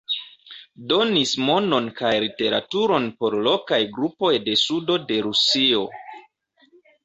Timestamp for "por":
3.21-3.37